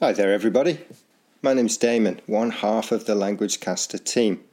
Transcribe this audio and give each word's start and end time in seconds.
Hi 0.00 0.12
there, 0.12 0.32
everybody. 0.32 0.78
My 1.42 1.54
name's 1.54 1.76
Damon, 1.76 2.20
one 2.26 2.50
half 2.50 2.92
of 2.92 3.06
the 3.06 3.16
Language 3.16 3.58
Caster 3.58 3.98
team. 3.98 4.44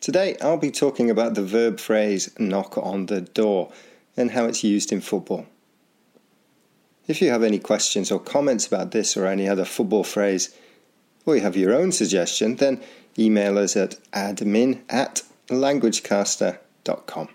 Today 0.00 0.34
I'll 0.40 0.56
be 0.56 0.70
talking 0.70 1.10
about 1.10 1.34
the 1.34 1.44
verb 1.44 1.78
phrase 1.78 2.30
knock 2.38 2.78
on 2.78 3.04
the 3.04 3.20
door 3.20 3.70
and 4.16 4.30
how 4.30 4.46
it's 4.46 4.64
used 4.64 4.90
in 4.90 5.02
football. 5.02 5.44
If 7.06 7.20
you 7.20 7.28
have 7.28 7.42
any 7.42 7.58
questions 7.58 8.10
or 8.10 8.18
comments 8.18 8.66
about 8.66 8.92
this 8.92 9.14
or 9.14 9.26
any 9.26 9.46
other 9.46 9.66
football 9.66 10.04
phrase, 10.04 10.56
or 11.26 11.36
you 11.36 11.42
have 11.42 11.54
your 11.54 11.74
own 11.74 11.92
suggestion, 11.92 12.56
then 12.56 12.80
email 13.18 13.58
us 13.58 13.76
at 13.76 13.98
admin 14.12 14.80
at 14.88 15.22
languagecaster.com. 15.48 17.28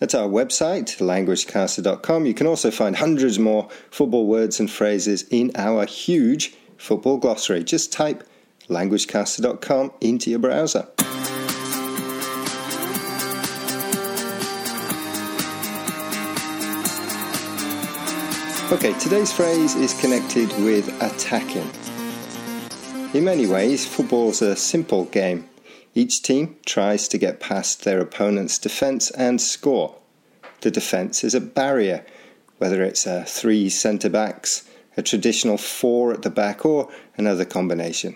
At 0.00 0.14
our 0.14 0.28
website, 0.28 0.98
languagecaster.com, 0.98 2.24
you 2.24 2.34
can 2.34 2.46
also 2.46 2.70
find 2.70 2.96
hundreds 2.96 3.38
more 3.38 3.68
football 3.90 4.26
words 4.26 4.60
and 4.60 4.70
phrases 4.70 5.24
in 5.30 5.50
our 5.56 5.86
huge 5.86 6.54
football 6.76 7.16
glossary. 7.16 7.64
Just 7.64 7.92
type 7.92 8.22
languagecaster.com 8.68 9.92
into 10.00 10.30
your 10.30 10.38
browser. 10.38 10.86
Okay, 18.70 18.92
today's 19.00 19.32
phrase 19.32 19.74
is 19.74 19.98
connected 20.00 20.48
with 20.58 20.86
attacking. 21.02 21.68
In 23.14 23.24
many 23.24 23.46
ways, 23.46 23.86
football's 23.86 24.42
a 24.42 24.54
simple 24.54 25.06
game. 25.06 25.48
Each 25.98 26.22
team 26.22 26.54
tries 26.64 27.08
to 27.08 27.18
get 27.18 27.40
past 27.40 27.82
their 27.82 27.98
opponent's 28.00 28.56
defence 28.56 29.10
and 29.10 29.40
score. 29.40 29.96
The 30.60 30.70
defence 30.70 31.24
is 31.24 31.34
a 31.34 31.40
barrier, 31.40 32.06
whether 32.58 32.84
it's 32.84 33.04
a 33.04 33.24
three 33.24 33.68
centre 33.68 34.08
backs, 34.08 34.62
a 34.96 35.02
traditional 35.02 35.58
four 35.58 36.12
at 36.12 36.22
the 36.22 36.30
back, 36.30 36.64
or 36.64 36.88
another 37.16 37.44
combination. 37.44 38.14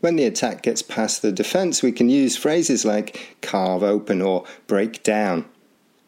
When 0.00 0.16
the 0.16 0.24
attack 0.24 0.62
gets 0.62 0.80
past 0.80 1.20
the 1.20 1.30
defence, 1.30 1.82
we 1.82 1.92
can 1.92 2.08
use 2.08 2.38
phrases 2.38 2.86
like 2.86 3.36
carve 3.42 3.82
open 3.82 4.22
or 4.22 4.46
break 4.66 5.02
down. 5.02 5.44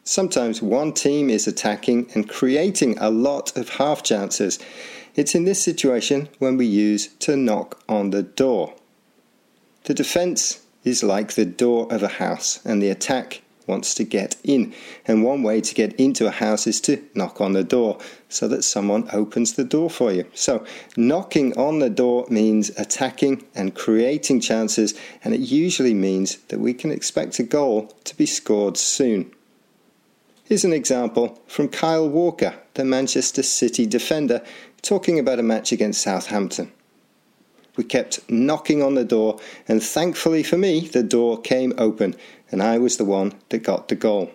Sometimes 0.02 0.62
one 0.62 0.94
team 0.94 1.28
is 1.28 1.46
attacking 1.46 2.10
and 2.14 2.26
creating 2.26 2.96
a 2.96 3.10
lot 3.10 3.54
of 3.54 3.68
half 3.68 4.02
chances. 4.02 4.58
It's 5.14 5.34
in 5.34 5.44
this 5.44 5.62
situation 5.62 6.30
when 6.38 6.56
we 6.56 6.64
use 6.64 7.08
to 7.18 7.36
knock 7.36 7.82
on 7.86 8.12
the 8.12 8.22
door. 8.22 8.72
The 9.84 9.92
defence 9.92 10.62
is 10.84 11.02
like 11.02 11.32
the 11.32 11.44
door 11.44 11.92
of 11.92 12.02
a 12.02 12.08
house, 12.08 12.60
and 12.64 12.82
the 12.82 12.90
attack 12.90 13.42
wants 13.66 13.94
to 13.94 14.04
get 14.04 14.36
in. 14.42 14.74
And 15.06 15.22
one 15.22 15.42
way 15.42 15.60
to 15.60 15.74
get 15.74 15.92
into 15.94 16.26
a 16.26 16.30
house 16.30 16.66
is 16.66 16.80
to 16.82 17.02
knock 17.14 17.40
on 17.40 17.52
the 17.52 17.64
door 17.64 17.98
so 18.28 18.48
that 18.48 18.64
someone 18.64 19.08
opens 19.12 19.54
the 19.54 19.64
door 19.64 19.88
for 19.88 20.12
you. 20.12 20.24
So, 20.34 20.64
knocking 20.96 21.56
on 21.56 21.78
the 21.78 21.90
door 21.90 22.26
means 22.28 22.70
attacking 22.76 23.46
and 23.54 23.74
creating 23.74 24.40
chances, 24.40 24.94
and 25.22 25.32
it 25.32 25.40
usually 25.40 25.94
means 25.94 26.36
that 26.48 26.60
we 26.60 26.74
can 26.74 26.90
expect 26.90 27.38
a 27.38 27.44
goal 27.44 27.94
to 28.04 28.16
be 28.16 28.26
scored 28.26 28.76
soon. 28.76 29.32
Here's 30.44 30.64
an 30.64 30.72
example 30.72 31.40
from 31.46 31.68
Kyle 31.68 32.08
Walker, 32.08 32.54
the 32.74 32.84
Manchester 32.84 33.44
City 33.44 33.86
defender, 33.86 34.42
talking 34.82 35.18
about 35.18 35.38
a 35.38 35.44
match 35.44 35.70
against 35.70 36.02
Southampton. 36.02 36.72
We 37.76 37.84
kept 37.84 38.28
knocking 38.28 38.82
on 38.82 38.94
the 38.94 39.04
door, 39.04 39.38
and 39.68 39.82
thankfully 39.82 40.42
for 40.42 40.58
me, 40.58 40.80
the 40.80 41.02
door 41.02 41.40
came 41.40 41.72
open, 41.78 42.16
and 42.50 42.62
I 42.62 42.78
was 42.78 42.96
the 42.96 43.04
one 43.04 43.32
that 43.48 43.58
got 43.62 43.88
the 43.88 43.94
goal. 43.94 44.30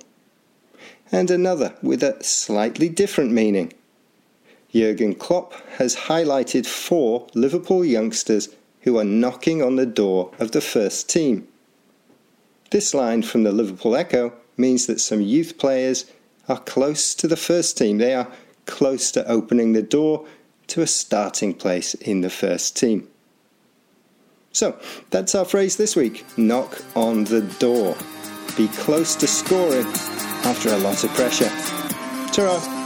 And 1.11 1.29
another 1.29 1.75
with 1.81 2.03
a 2.03 2.23
slightly 2.23 2.89
different 2.89 3.31
meaning. 3.31 3.73
Jurgen 4.73 5.15
Klopp 5.15 5.53
has 5.77 5.95
highlighted 5.95 6.65
four 6.65 7.27
Liverpool 7.33 7.85
youngsters 7.85 8.49
who 8.81 8.97
are 8.97 9.05
knocking 9.05 9.61
on 9.61 9.77
the 9.77 9.85
door 9.85 10.31
of 10.39 10.51
the 10.51 10.61
first 10.61 11.09
team. 11.09 11.47
This 12.71 12.93
line 12.93 13.23
from 13.23 13.43
the 13.43 13.51
Liverpool 13.51 13.95
Echo 13.95 14.33
means 14.57 14.85
that 14.87 14.99
some 14.99 15.21
youth 15.21 15.57
players 15.57 16.05
are 16.47 16.59
close 16.59 17.15
to 17.15 17.27
the 17.27 17.37
first 17.37 17.77
team. 17.77 17.97
They 17.97 18.13
are 18.13 18.31
close 18.65 19.11
to 19.11 19.27
opening 19.27 19.73
the 19.73 19.81
door 19.81 20.25
to 20.67 20.81
a 20.81 20.87
starting 20.87 21.53
place 21.53 21.93
in 21.95 22.21
the 22.21 22.29
first 22.29 22.75
team. 22.75 23.07
So 24.55 24.79
that's 25.09 25.35
our 25.35 25.43
phrase 25.43 25.75
this 25.75 25.97
week 25.97 26.25
knock 26.37 26.81
on 26.95 27.25
the 27.25 27.41
door. 27.59 27.93
Be 28.55 28.69
close 28.69 29.13
to 29.17 29.27
scoring 29.27 29.85
after 30.45 30.69
a 30.69 30.77
lot 30.77 31.03
of 31.03 31.09
pressure. 31.09 31.49
Ta 32.31 32.84